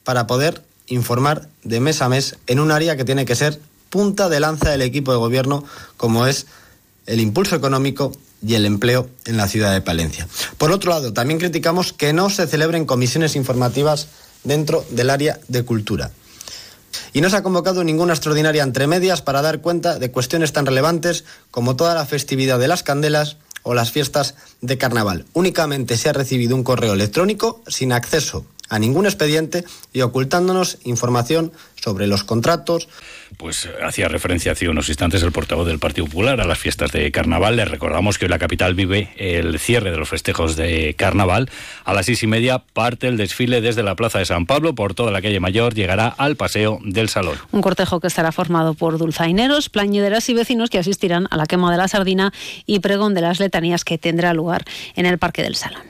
para 0.02 0.26
poder 0.26 0.62
informar 0.86 1.48
de 1.62 1.80
mes 1.80 2.00
a 2.02 2.08
mes 2.08 2.36
en 2.46 2.58
un 2.58 2.70
área 2.70 2.96
que 2.96 3.04
tiene 3.04 3.26
que 3.26 3.36
ser 3.36 3.60
punta 3.90 4.28
de 4.28 4.40
lanza 4.40 4.70
del 4.70 4.82
equipo 4.82 5.12
de 5.12 5.18
gobierno 5.18 5.64
como 5.96 6.26
es 6.26 6.46
el 7.06 7.20
impulso 7.20 7.54
económico 7.54 8.12
y 8.46 8.54
el 8.54 8.64
empleo 8.64 9.10
en 9.26 9.36
la 9.36 9.48
ciudad 9.48 9.72
de 9.72 9.82
Palencia. 9.82 10.26
Por 10.56 10.70
otro 10.70 10.90
lado, 10.90 11.12
también 11.12 11.38
criticamos 11.38 11.92
que 11.92 12.12
no 12.12 12.30
se 12.30 12.46
celebren 12.46 12.86
comisiones 12.86 13.36
informativas 13.36 14.08
dentro 14.44 14.84
del 14.90 15.10
área 15.10 15.38
de 15.48 15.64
cultura. 15.64 16.10
Y 17.12 17.20
no 17.20 17.28
se 17.28 17.36
ha 17.36 17.42
convocado 17.42 17.84
ninguna 17.84 18.14
extraordinaria 18.14 18.62
entre 18.62 18.86
medias 18.86 19.20
para 19.20 19.42
dar 19.42 19.60
cuenta 19.60 19.98
de 19.98 20.10
cuestiones 20.10 20.52
tan 20.52 20.66
relevantes 20.66 21.24
como 21.50 21.76
toda 21.76 21.94
la 21.94 22.06
festividad 22.06 22.58
de 22.58 22.68
las 22.68 22.82
candelas, 22.82 23.36
o 23.62 23.74
las 23.74 23.90
fiestas 23.90 24.34
de 24.60 24.78
carnaval. 24.78 25.26
Únicamente 25.32 25.96
se 25.96 26.08
ha 26.08 26.12
recibido 26.12 26.56
un 26.56 26.64
correo 26.64 26.94
electrónico 26.94 27.62
sin 27.66 27.92
acceso 27.92 28.44
a 28.70 28.78
ningún 28.78 29.04
expediente 29.04 29.64
y 29.92 30.00
ocultándonos 30.00 30.78
información 30.84 31.52
sobre 31.74 32.06
los 32.06 32.24
contratos. 32.24 32.88
Pues 33.36 33.66
eh, 33.66 33.70
hacía 33.84 34.08
referencia 34.08 34.52
hace 34.52 34.68
unos 34.68 34.88
instantes 34.88 35.22
el 35.22 35.32
portavoz 35.32 35.66
del 35.66 35.78
Partido 35.78 36.06
Popular 36.06 36.40
a 36.40 36.44
las 36.44 36.58
fiestas 36.58 36.92
de 36.92 37.10
carnaval. 37.10 37.56
Le 37.56 37.64
recordamos 37.64 38.18
que 38.18 38.26
hoy 38.26 38.30
la 38.30 38.38
capital 38.38 38.74
vive 38.74 39.12
el 39.16 39.58
cierre 39.58 39.90
de 39.90 39.96
los 39.96 40.08
festejos 40.08 40.56
de 40.56 40.94
carnaval. 40.96 41.50
A 41.84 41.92
las 41.92 42.06
seis 42.06 42.22
y 42.22 42.26
media 42.26 42.60
parte 42.60 43.08
el 43.08 43.16
desfile 43.16 43.60
desde 43.60 43.82
la 43.82 43.96
Plaza 43.96 44.20
de 44.20 44.24
San 44.24 44.46
Pablo 44.46 44.74
por 44.74 44.94
toda 44.94 45.10
la 45.10 45.20
calle 45.20 45.40
Mayor. 45.40 45.74
Llegará 45.74 46.08
al 46.08 46.36
Paseo 46.36 46.78
del 46.84 47.08
Salón. 47.08 47.36
Un 47.50 47.62
cortejo 47.62 47.98
que 48.00 48.06
estará 48.06 48.30
formado 48.30 48.74
por 48.74 48.98
dulzaineros, 48.98 49.68
plañideras 49.68 50.28
y 50.28 50.34
vecinos 50.34 50.70
que 50.70 50.78
asistirán 50.78 51.26
a 51.30 51.36
la 51.36 51.46
quema 51.46 51.72
de 51.72 51.78
la 51.78 51.88
sardina 51.88 52.32
y 52.66 52.78
pregón 52.78 53.14
de 53.14 53.22
las 53.22 53.40
letanías 53.40 53.84
que 53.84 53.98
tendrá 53.98 54.32
lugar 54.32 54.64
en 54.94 55.06
el 55.06 55.18
Parque 55.18 55.42
del 55.42 55.56
Salón. 55.56 55.89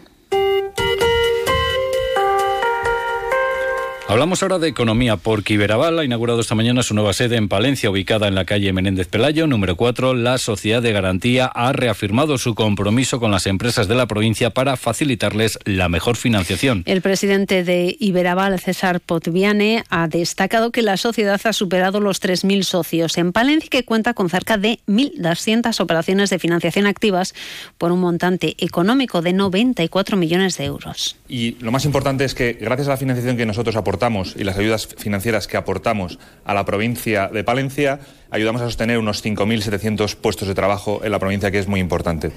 Hablamos 4.10 4.42
ahora 4.42 4.58
de 4.58 4.66
economía 4.66 5.16
porque 5.16 5.54
Iberaval 5.54 6.00
ha 6.00 6.04
inaugurado 6.04 6.40
esta 6.40 6.56
mañana 6.56 6.82
su 6.82 6.94
nueva 6.94 7.12
sede 7.12 7.36
en 7.36 7.48
Palencia, 7.48 7.92
ubicada 7.92 8.26
en 8.26 8.34
la 8.34 8.44
calle 8.44 8.72
Menéndez 8.72 9.06
Pelayo, 9.06 9.46
número 9.46 9.76
4. 9.76 10.14
La 10.14 10.38
Sociedad 10.38 10.82
de 10.82 10.90
Garantía 10.90 11.46
ha 11.46 11.72
reafirmado 11.72 12.36
su 12.36 12.56
compromiso 12.56 13.20
con 13.20 13.30
las 13.30 13.46
empresas 13.46 13.86
de 13.86 13.94
la 13.94 14.08
provincia 14.08 14.50
para 14.50 14.76
facilitarles 14.76 15.60
la 15.64 15.88
mejor 15.88 16.16
financiación. 16.16 16.82
El 16.86 17.02
presidente 17.02 17.62
de 17.62 17.94
Iberaval, 18.00 18.58
César 18.58 18.98
Potviane, 18.98 19.84
ha 19.90 20.08
destacado 20.08 20.72
que 20.72 20.82
la 20.82 20.96
sociedad 20.96 21.40
ha 21.44 21.52
superado 21.52 22.00
los 22.00 22.20
3.000 22.20 22.64
socios 22.64 23.16
en 23.16 23.30
Palencia 23.30 23.68
y 23.68 23.70
que 23.70 23.84
cuenta 23.84 24.12
con 24.12 24.28
cerca 24.28 24.58
de 24.58 24.80
1.200 24.88 25.78
operaciones 25.78 26.30
de 26.30 26.40
financiación 26.40 26.88
activas 26.88 27.32
por 27.78 27.92
un 27.92 28.00
montante 28.00 28.56
económico 28.58 29.22
de 29.22 29.34
94 29.34 30.16
millones 30.16 30.58
de 30.58 30.64
euros. 30.64 31.16
Y 31.28 31.52
lo 31.60 31.70
más 31.70 31.84
importante 31.84 32.24
es 32.24 32.34
que 32.34 32.54
gracias 32.54 32.88
a 32.88 32.90
la 32.90 32.96
financiación 32.96 33.36
que 33.36 33.46
nosotros 33.46 33.76
aportamos, 33.76 33.99
y 34.36 34.44
las 34.44 34.56
ayudas 34.56 34.88
financieras 34.96 35.46
que 35.46 35.56
aportamos 35.56 36.18
a 36.44 36.54
la 36.54 36.64
provincia 36.64 37.28
de 37.28 37.44
Palencia, 37.44 38.00
ayudamos 38.30 38.62
a 38.62 38.64
sostener 38.64 38.98
unos 38.98 39.24
5.700 39.24 40.16
puestos 40.16 40.48
de 40.48 40.54
trabajo 40.54 41.02
en 41.04 41.12
la 41.12 41.18
provincia, 41.18 41.50
que 41.50 41.58
es 41.58 41.68
muy 41.68 41.80
importante. 41.80 42.32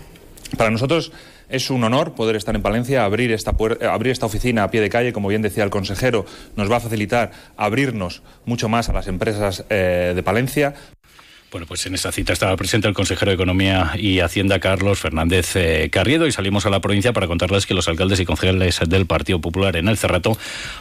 Para 0.58 0.70
nosotros 0.70 1.12
es 1.50 1.70
un 1.70 1.84
honor 1.84 2.14
poder 2.14 2.36
estar 2.36 2.56
en 2.56 2.62
Palencia, 2.62 3.06
abrir 3.06 3.32
esta, 3.32 3.56
abrir 3.90 4.12
esta 4.12 4.26
oficina 4.26 4.64
a 4.64 4.72
pie 4.72 4.82
de 4.82 4.90
calle, 4.90 5.14
como 5.14 5.30
bien 5.30 5.42
decía 5.42 5.64
el 5.64 5.70
consejero, 5.70 6.26
nos 6.56 6.72
va 6.72 6.78
a 6.78 6.80
facilitar 6.80 7.32
abrirnos 7.58 8.22
mucho 8.46 8.70
más 8.70 8.90
a 8.90 8.94
las 8.94 9.08
empresas 9.08 9.66
eh, 9.70 10.14
de 10.16 10.24
Palencia. 10.24 10.76
Bueno, 11.54 11.68
pues 11.68 11.86
en 11.86 11.94
esa 11.94 12.12
cita 12.12 12.34
estaba 12.34 12.58
presente 12.58 12.88
el 12.88 12.96
consejero 12.96 13.30
de 13.30 13.36
Economía 13.36 13.92
y 13.96 14.22
Hacienda, 14.22 14.60
Carlos 14.60 15.00
Fernández 15.00 15.56
eh, 15.56 15.88
Carriedo, 15.92 16.26
y 16.26 16.32
salimos 16.32 16.66
a 16.66 16.72
la 16.72 16.80
provincia 16.80 17.14
para 17.14 17.28
contarles 17.28 17.68
que 17.68 17.76
los 17.76 17.88
alcaldes 17.88 18.20
y 18.20 18.26
concejales 18.26 18.80
del 18.88 19.06
Partido 19.06 19.40
Popular 19.40 19.76
en 19.76 19.88
el 19.88 19.96
Cerrato 19.96 20.36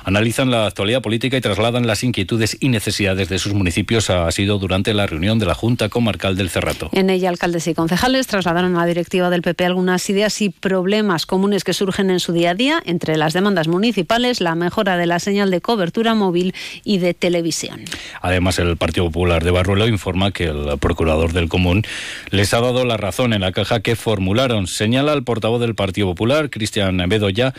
analizan 0.04 0.50
la 0.50 0.64
actualidad 0.64 1.02
política 1.02 1.36
y 1.36 1.42
trasladan 1.42 1.86
las 1.86 2.02
inquietudes 2.02 2.56
y 2.58 2.70
necesidades 2.70 3.28
de 3.28 3.38
sus 3.38 3.52
municipios. 3.52 4.08
Ha 4.08 4.32
sido 4.32 4.58
durante 4.58 4.94
la 4.94 5.06
reunión 5.06 5.38
de 5.38 5.44
la 5.44 5.54
Junta 5.54 5.90
Comarcal 5.90 6.38
del 6.38 6.48
Cerrato. 6.48 6.88
En 6.92 7.10
ella, 7.10 7.28
alcaldes 7.28 7.66
y 7.66 7.74
concejales 7.74 8.26
trasladaron 8.26 8.74
a 8.74 8.78
la 8.78 8.86
directiva 8.86 9.28
del 9.28 9.42
PP 9.42 9.66
algunas 9.66 10.08
ideas 10.08 10.40
y 10.40 10.48
problemas 10.48 11.26
comunes 11.26 11.64
que 11.64 11.74
surgen 11.74 12.08
en 12.08 12.18
su 12.18 12.32
día 12.32 12.52
a 12.52 12.54
día, 12.54 12.82
entre 12.86 13.18
las 13.18 13.34
demandas 13.34 13.68
municipales, 13.68 14.40
la 14.40 14.54
mejora 14.54 14.96
de 14.96 15.04
la 15.04 15.18
señal 15.18 15.50
de 15.50 15.60
cobertura 15.60 16.14
móvil 16.14 16.54
y 16.82 16.96
de 16.96 17.12
televisión. 17.12 17.84
Además, 18.22 18.58
el 18.58 18.78
Partido 18.78 19.04
Popular 19.04 19.44
de 19.44 19.50
Barruelo 19.50 19.86
informa 19.86 20.30
que 20.30 20.44
el 20.44 20.61
procurador 20.78 21.32
del 21.32 21.48
Común, 21.48 21.82
les 22.30 22.54
ha 22.54 22.60
dado 22.60 22.84
la 22.84 22.96
razón 22.96 23.32
en 23.32 23.40
la 23.40 23.52
caja 23.52 23.80
que 23.80 23.96
formularon. 23.96 24.66
Señala 24.66 25.12
el 25.12 25.24
portavoz 25.24 25.60
del 25.60 25.74
Partido 25.74 26.08
Popular, 26.08 26.50
Cristian 26.50 26.96
Bedoya, 27.08 27.54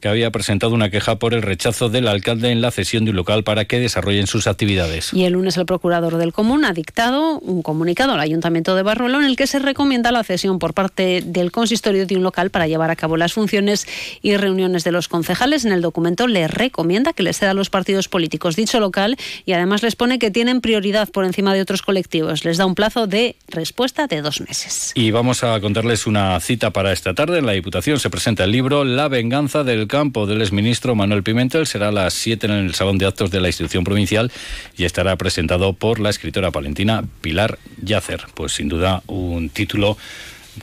que 0.00 0.08
había 0.08 0.30
presentado 0.30 0.74
una 0.74 0.90
queja 0.90 1.18
por 1.18 1.34
el 1.34 1.42
rechazo 1.42 1.88
del 1.88 2.08
alcalde 2.08 2.50
en 2.50 2.60
la 2.60 2.70
cesión 2.70 3.04
de 3.04 3.10
un 3.10 3.16
local 3.16 3.44
para 3.44 3.64
que 3.64 3.78
desarrollen 3.78 4.26
sus 4.26 4.46
actividades. 4.46 5.12
Y 5.12 5.24
el 5.24 5.34
lunes 5.34 5.56
el 5.56 5.66
procurador 5.66 6.16
del 6.16 6.32
Común 6.32 6.64
ha 6.64 6.72
dictado 6.72 7.38
un 7.38 7.62
comunicado 7.62 8.12
al 8.12 8.20
Ayuntamiento 8.20 8.74
de 8.76 8.82
Barruelo 8.82 9.20
en 9.20 9.26
el 9.26 9.36
que 9.36 9.46
se 9.46 9.58
recomienda 9.58 10.12
la 10.12 10.24
cesión 10.24 10.58
por 10.58 10.74
parte 10.74 11.22
del 11.24 11.52
consistorio 11.52 12.06
de 12.06 12.16
un 12.16 12.22
local 12.22 12.50
para 12.50 12.66
llevar 12.66 12.90
a 12.90 12.96
cabo 12.96 13.16
las 13.16 13.32
funciones 13.32 13.86
y 14.22 14.36
reuniones 14.36 14.84
de 14.84 14.92
los 14.92 15.08
concejales. 15.08 15.64
En 15.64 15.72
el 15.72 15.82
documento 15.82 16.26
le 16.26 16.48
recomienda 16.48 17.12
que 17.12 17.22
les 17.22 17.38
ceda 17.38 17.50
a 17.50 17.54
los 17.54 17.70
partidos 17.70 18.08
políticos 18.08 18.56
dicho 18.56 18.80
local 18.80 19.16
y 19.44 19.52
además 19.52 19.82
les 19.82 19.96
pone 19.96 20.18
que 20.18 20.30
tienen 20.30 20.60
prioridad 20.60 21.08
por 21.08 21.24
encima 21.24 21.54
de 21.54 21.60
otros 21.60 21.82
colectivos. 21.82 22.44
Les 22.44 22.56
da 22.56 22.66
un 22.66 22.74
plazo 22.74 23.06
de 23.06 23.36
respuesta 23.48 24.06
de 24.06 24.22
dos 24.22 24.40
meses. 24.40 24.92
Y 24.94 25.10
vamos 25.10 25.44
a 25.44 25.60
contarles 25.60 26.06
una 26.06 26.38
cita 26.40 26.70
para 26.72 26.92
esta 26.92 27.14
tarde. 27.14 27.38
En 27.38 27.46
la 27.46 27.52
Diputación 27.52 27.98
se 27.98 28.10
presenta 28.10 28.44
el 28.44 28.52
libro 28.52 28.84
La 28.84 29.08
venganza 29.08 29.64
del 29.86 30.00
campo 30.00 30.26
del 30.26 30.42
exministro 30.42 30.96
Manuel 30.96 31.22
Pimentel 31.22 31.64
será 31.64 31.88
a 31.88 31.92
las 31.92 32.12
7 32.14 32.46
en 32.46 32.52
el 32.52 32.74
Salón 32.74 32.98
de 32.98 33.06
Actos 33.06 33.30
de 33.30 33.40
la 33.40 33.46
institución 33.46 33.84
provincial 33.84 34.32
y 34.76 34.84
estará 34.84 35.14
presentado 35.14 35.74
por 35.74 36.00
la 36.00 36.10
escritora 36.10 36.50
palentina 36.50 37.04
Pilar 37.20 37.58
Yacer. 37.80 38.24
Pues 38.34 38.52
sin 38.52 38.68
duda 38.68 39.04
un 39.06 39.48
título 39.48 39.96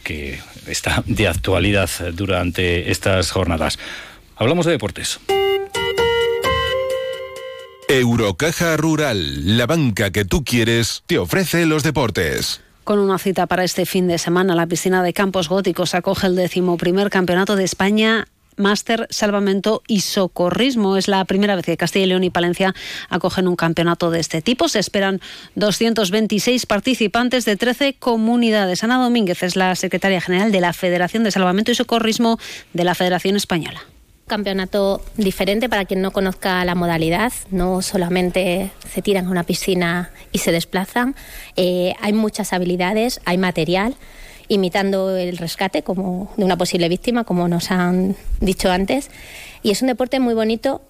que 0.03 0.39
está 0.67 1.03
de 1.05 1.29
actualidad 1.29 1.89
durante 2.13 2.91
estas 2.91 3.31
jornadas. 3.31 3.79
Hablamos 4.35 4.65
de 4.65 4.73
deportes. 4.73 5.21
Eurocaja 7.87 8.75
Rural, 8.75 9.57
la 9.57 9.67
banca 9.67 10.11
que 10.11 10.25
tú 10.25 10.43
quieres, 10.43 11.03
te 11.05 11.17
ofrece 11.17 11.65
los 11.65 11.83
deportes. 11.83 12.59
Con 12.83 12.99
una 12.99 13.17
cita 13.17 13.47
para 13.47 13.63
este 13.63 13.85
fin 13.85 14.09
de 14.09 14.17
semana, 14.17 14.53
la 14.53 14.67
piscina 14.67 15.01
de 15.01 15.13
Campos 15.13 15.47
Góticos 15.47 15.95
acoge 15.95 16.27
el 16.27 16.35
decimoprimer 16.35 17.09
campeonato 17.09 17.55
de 17.55 17.63
España 17.63 18.27
máster, 18.57 19.07
salvamento 19.09 19.83
y 19.87 20.01
socorrismo. 20.01 20.97
Es 20.97 21.07
la 21.07 21.23
primera 21.25 21.55
vez 21.55 21.65
que 21.65 21.77
Castilla 21.77 22.05
y 22.05 22.09
León 22.09 22.23
y 22.23 22.29
Palencia 22.29 22.73
acogen 23.09 23.47
un 23.47 23.55
campeonato 23.55 24.11
de 24.11 24.19
este 24.19 24.41
tipo. 24.41 24.67
Se 24.67 24.79
esperan 24.79 25.21
226 25.55 26.65
participantes 26.65 27.45
de 27.45 27.55
13 27.55 27.95
comunidades. 27.95 28.83
Ana 28.83 28.97
Domínguez 28.97 29.43
es 29.43 29.55
la 29.55 29.75
secretaria 29.75 30.21
general 30.21 30.51
de 30.51 30.61
la 30.61 30.73
Federación 30.73 31.23
de 31.23 31.31
Salvamento 31.31 31.71
y 31.71 31.75
Socorrismo 31.75 32.39
de 32.73 32.83
la 32.83 32.95
Federación 32.95 33.35
Española 33.35 33.81
campeonato 34.25 35.03
diferente 35.17 35.69
para 35.69 35.85
quien 35.85 36.01
no 36.01 36.11
conozca 36.11 36.63
la 36.65 36.75
modalidad. 36.75 37.31
No 37.51 37.81
solamente 37.81 38.71
se 38.91 39.01
tiran 39.01 39.27
a 39.27 39.29
una 39.29 39.43
piscina 39.43 40.11
y 40.31 40.39
se 40.39 40.51
desplazan. 40.51 41.15
Eh, 41.55 41.93
hay 42.01 42.13
muchas 42.13 42.53
habilidades, 42.53 43.21
hay 43.25 43.37
material 43.37 43.95
imitando 44.47 45.15
el 45.17 45.37
rescate 45.37 45.83
como 45.83 46.31
de 46.37 46.45
una 46.45 46.57
posible 46.57 46.89
víctima, 46.89 47.23
como 47.23 47.47
nos 47.47 47.71
han 47.71 48.15
dicho 48.39 48.71
antes. 48.71 49.09
Y 49.61 49.71
es 49.71 49.81
un 49.81 49.87
deporte 49.87 50.19
muy 50.19 50.33
bonito, 50.33 50.81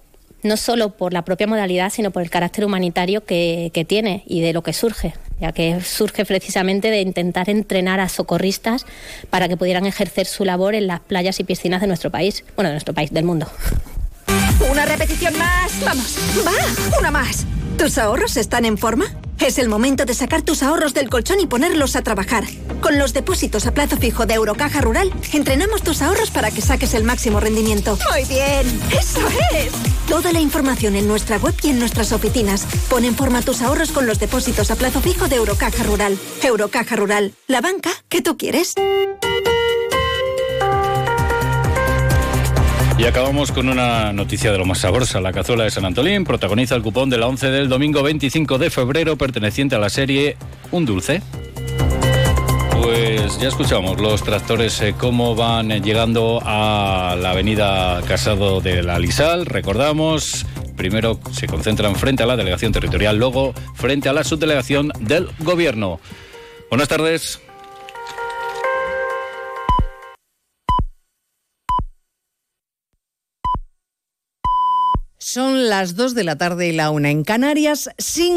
no 0.42 0.58
solo 0.58 0.90
por 0.90 1.14
la 1.14 1.24
propia 1.24 1.48
modalidad, 1.48 1.92
sino 1.92 2.12
por 2.12 2.22
el 2.22 2.30
carácter 2.30 2.66
humanitario 2.66 3.24
que, 3.26 3.72
que 3.74 3.86
tiene 3.86 4.24
y 4.26 4.42
de 4.42 4.54
lo 4.54 4.62
que 4.62 4.74
surge, 4.74 5.14
ya 5.40 5.52
que 5.52 5.82
surge 5.82 6.26
precisamente 6.26 6.90
de 6.90 7.02
intentar 7.02 7.50
entrenar 7.50 8.00
a 8.00 8.10
socorristas 8.10 8.86
para 9.30 9.48
que 9.48 9.58
pudieran 9.58 9.86
ejercer 9.86 10.26
su 10.26 10.46
labor 10.46 10.76
en 10.76 10.88
las 10.88 11.00
playas 11.00 11.40
y 11.40 11.44
piscinas 11.44 11.82
de 11.82 11.88
nuestro 11.88 12.12
país, 12.12 12.44
bueno, 12.56 12.70
de 12.70 12.74
nuestro 12.74 12.94
país, 12.94 13.12
del 13.12 13.24
mundo. 13.24 13.48
Una 14.72 14.86
repetición 14.86 15.38
más. 15.38 15.72
Vamos, 15.84 16.18
va, 16.46 17.00
una 17.00 17.12
más. 17.12 17.46
¿Tus 17.78 17.98
ahorros 17.98 18.38
están 18.38 18.66
en 18.66 18.78
forma? 18.78 19.06
Es 19.44 19.58
el 19.58 19.68
momento 19.68 20.06
de 20.06 20.14
sacar 20.14 20.42
tus 20.42 20.64
ahorros 20.64 20.94
del 20.94 21.10
colchón 21.10 21.42
y 21.42 21.48
ponerlos 21.48 21.98
a 21.98 22.02
trabajar. 22.02 22.46
Con 22.80 22.98
los 22.98 23.12
depósitos 23.12 23.68
a 23.68 23.74
plazo 23.74 23.98
fijo 23.98 24.26
de 24.26 24.36
Eurocaja 24.36 24.80
Rural, 24.80 25.12
entrenamos 25.34 25.84
tus 25.84 26.02
ahorros 26.02 26.32
para 26.32 26.50
que 26.50 26.62
saques 26.62 26.94
el 26.94 27.04
máximo 27.04 27.42
rendimiento. 27.42 27.98
Muy 28.10 28.24
bien, 28.24 28.66
eso 28.98 29.20
es. 29.54 29.74
Toda 30.08 30.32
la 30.32 30.40
información 30.40 30.96
en 30.96 31.10
nuestra 31.10 31.38
web 31.40 31.54
y 31.62 31.72
en 31.72 31.80
nuestras 31.80 32.14
oficinas. 32.14 32.66
Pon 32.90 33.04
en 33.04 33.16
forma 33.16 33.42
tus 33.42 33.62
ahorros 33.62 33.92
con 33.92 34.08
los 34.08 34.18
depósitos 34.18 34.72
a 34.72 34.78
plazo 34.78 35.02
fijo 35.02 35.28
de 35.28 35.36
Eurocaja 35.36 35.84
Rural. 35.84 36.18
Eurocaja 36.42 36.96
Rural, 36.96 37.34
la 37.48 37.60
banca 37.60 37.92
que 38.08 38.22
tú 38.22 38.38
quieres. 38.38 38.76
Y 42.98 43.06
acabamos 43.06 43.52
con 43.52 43.70
una 43.70 44.14
noticia 44.14 44.52
de 44.52 44.58
lo 44.58 44.66
más 44.66 44.80
sabrosa. 44.80 45.20
La 45.20 45.34
cazuela 45.34 45.64
de 45.64 45.72
San 45.72 45.84
Antolín 45.84 46.24
protagoniza 46.24 46.76
el 46.76 46.84
cupón 46.84 47.10
de 47.10 47.18
la 47.18 47.28
11 47.28 47.50
del 47.50 47.68
domingo 47.68 48.04
25 48.04 48.58
de 48.60 48.70
febrero 48.70 49.18
perteneciente 49.18 49.76
a 49.76 49.80
la 49.80 49.90
serie 49.90 50.38
Un 50.72 50.86
Dulce. 50.86 51.22
Pues 52.82 53.40
ya 53.40 53.48
escuchamos 53.48 54.00
los 54.00 54.24
tractores 54.24 54.80
eh, 54.82 54.94
cómo 54.98 55.36
van 55.36 55.70
llegando 55.82 56.40
a 56.44 57.18
la 57.20 57.32
avenida 57.32 58.02
Casado 58.08 58.62
de 58.62 58.84
la 58.84 59.00
Lisal. 59.00 59.48
Recordamos, 59.48 60.46
primero 60.76 61.20
se 61.32 61.48
concentran 61.48 61.96
frente 61.96 62.24
a 62.24 62.26
la 62.28 62.38
delegación 62.38 62.72
territorial, 62.72 63.18
luego 63.18 63.54
frente 63.74 64.10
a 64.10 64.14
la 64.14 64.24
subdelegación 64.24 64.92
del 65.00 65.30
gobierno. 65.40 66.00
Buenas 66.70 66.90
tardes. 66.90 67.42
Son 75.34 75.68
las 75.68 75.96
2 75.96 76.14
de 76.14 76.24
la 76.24 76.36
tarde 76.36 76.68
y 76.68 76.74
la 76.74 76.92
una 76.92 77.10
en 77.10 77.24
Canarias, 77.24 77.90
sin 77.98 78.32